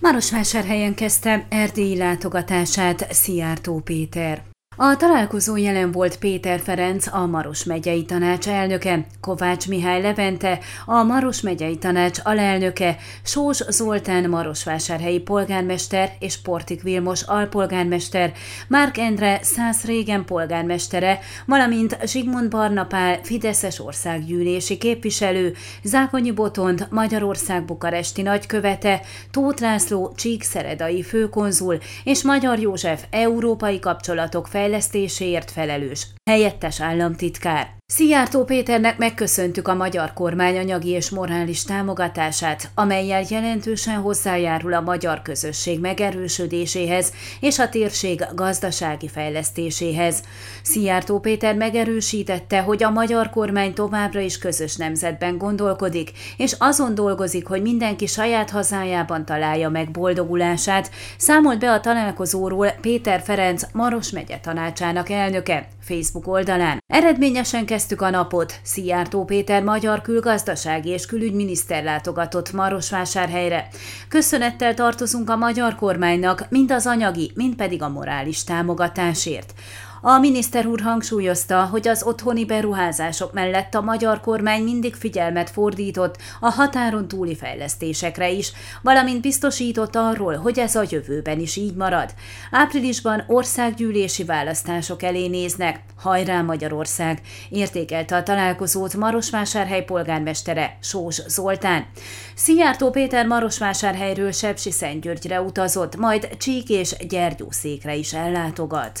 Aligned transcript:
Marosvásárhelyen 0.00 0.94
kezdte 0.94 1.46
erdélyi 1.48 1.96
látogatását 1.96 3.12
Szijjártó 3.12 3.80
Péter. 3.80 4.42
A 4.80 4.96
találkozó 4.96 5.56
jelen 5.56 5.92
volt 5.92 6.18
Péter 6.18 6.60
Ferenc, 6.60 7.06
a 7.06 7.26
Maros 7.26 7.64
megyei 7.64 8.04
tanács 8.04 8.48
elnöke, 8.48 9.06
Kovács 9.20 9.68
Mihály 9.68 10.02
Levente, 10.02 10.58
a 10.86 11.02
Maros 11.02 11.40
megyei 11.40 11.78
tanács 11.78 12.18
alelnöke, 12.22 12.96
Sós 13.22 13.56
Zoltán 13.68 14.28
Marosvásárhelyi 14.28 15.20
polgármester 15.20 16.12
és 16.18 16.40
Portik 16.40 16.82
Vilmos 16.82 17.22
alpolgármester, 17.22 18.32
Márk 18.68 18.98
Endre 18.98 19.38
Szász 19.42 19.84
régen 19.84 20.24
polgármestere, 20.24 21.18
valamint 21.46 21.98
Zsigmond 22.06 22.50
Barnapál 22.50 23.18
Fideszes 23.22 23.80
országgyűlési 23.80 24.78
képviselő, 24.78 25.54
Zákonyi 25.82 26.32
Botond 26.32 26.86
Magyarország 26.90 27.64
bukaresti 27.64 28.22
nagykövete, 28.22 29.00
Tóth 29.30 29.62
László 29.62 30.12
Csíkszeredai 30.16 31.02
főkonzul 31.02 31.78
és 32.04 32.22
Magyar 32.22 32.58
József 32.58 33.04
európai 33.10 33.78
kapcsolatok 33.78 34.46
fejlesztése 34.46 34.66
fejlesztéséért 34.68 35.50
felelős, 35.50 36.06
helyettes 36.30 36.80
államtitkár. 36.80 37.77
Szijjártó 37.92 38.44
Péternek 38.44 38.98
megköszöntük 38.98 39.68
a 39.68 39.74
magyar 39.74 40.12
kormány 40.12 40.58
anyagi 40.58 40.88
és 40.88 41.10
morális 41.10 41.64
támogatását, 41.64 42.70
amelyel 42.74 43.24
jelentősen 43.28 43.94
hozzájárul 43.94 44.74
a 44.74 44.80
magyar 44.80 45.22
közösség 45.22 45.80
megerősödéséhez 45.80 47.12
és 47.40 47.58
a 47.58 47.68
térség 47.68 48.24
gazdasági 48.34 49.08
fejlesztéséhez. 49.08 50.22
Szijjártó 50.62 51.18
Péter 51.18 51.54
megerősítette, 51.54 52.60
hogy 52.60 52.82
a 52.82 52.90
magyar 52.90 53.30
kormány 53.30 53.74
továbbra 53.74 54.20
is 54.20 54.38
közös 54.38 54.76
nemzetben 54.76 55.38
gondolkodik, 55.38 56.10
és 56.36 56.54
azon 56.58 56.94
dolgozik, 56.94 57.46
hogy 57.46 57.62
mindenki 57.62 58.06
saját 58.06 58.50
hazájában 58.50 59.24
találja 59.24 59.68
meg 59.68 59.90
boldogulását, 59.90 60.90
számolt 61.16 61.58
be 61.58 61.72
a 61.72 61.80
találkozóról 61.80 62.70
Péter 62.80 63.20
Ferenc 63.20 63.62
Maros 63.72 64.10
megye 64.10 64.38
tanácsának 64.38 65.10
elnöke 65.10 65.68
Facebook 65.80 66.26
oldalán. 66.26 66.78
Eredményesen 66.86 67.66
kezdtük 67.78 68.02
a 68.02 68.10
napot. 68.10 68.60
Szijjártó 68.62 69.24
Péter 69.24 69.62
magyar 69.62 70.02
külgazdasági 70.02 70.88
és 70.88 71.06
külügyminiszter 71.06 71.84
látogatott 71.84 72.52
Marosvásárhelyre. 72.52 73.68
Köszönettel 74.08 74.74
tartozunk 74.74 75.30
a 75.30 75.36
magyar 75.36 75.74
kormánynak 75.74 76.46
mind 76.48 76.70
az 76.70 76.86
anyagi, 76.86 77.30
mind 77.34 77.54
pedig 77.54 77.82
a 77.82 77.88
morális 77.88 78.44
támogatásért. 78.44 79.54
A 80.00 80.18
miniszter 80.18 80.66
úr 80.66 80.80
hangsúlyozta, 80.80 81.64
hogy 81.64 81.88
az 81.88 82.02
otthoni 82.02 82.44
beruházások 82.44 83.32
mellett 83.32 83.74
a 83.74 83.80
magyar 83.80 84.20
kormány 84.20 84.62
mindig 84.62 84.94
figyelmet 84.94 85.50
fordított 85.50 86.16
a 86.40 86.50
határon 86.50 87.08
túli 87.08 87.36
fejlesztésekre 87.36 88.30
is, 88.30 88.52
valamint 88.82 89.20
biztosított 89.20 89.96
arról, 89.96 90.36
hogy 90.36 90.58
ez 90.58 90.74
a 90.74 90.84
jövőben 90.90 91.40
is 91.40 91.56
így 91.56 91.74
marad. 91.74 92.14
Áprilisban 92.50 93.24
országgyűlési 93.26 94.24
választások 94.24 95.02
elé 95.02 95.26
néznek. 95.26 95.80
Hajrá 95.96 96.42
Magyarország! 96.42 97.20
Értékelte 97.48 98.16
a 98.16 98.22
találkozót 98.22 98.94
Marosvásárhely 98.94 99.84
polgármestere 99.84 100.78
Sós 100.80 101.22
Zoltán. 101.26 101.86
Szijjártó 102.34 102.90
Péter 102.90 103.26
Marosvásárhelyről 103.26 104.32
Sepsi 104.32 104.70
Szentgyörgyre 104.70 105.40
utazott, 105.40 105.96
majd 105.96 106.36
Csík 106.36 106.68
és 106.68 106.96
Gyergyószékre 107.08 107.94
is 107.94 108.12
ellátogat. 108.12 109.00